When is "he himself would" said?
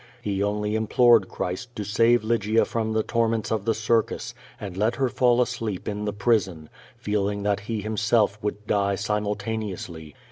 7.59-8.65